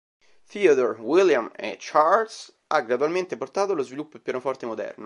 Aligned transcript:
Theodore, 0.47 0.97
William, 0.99 1.51
e 1.59 1.77
Charles, 1.79 2.51
ha 2.69 2.81
gradualmente 2.81 3.37
portato 3.37 3.73
allo 3.73 3.83
sviluppo 3.83 4.15
il 4.17 4.23
pianoforte 4.23 4.65
moderno. 4.65 4.99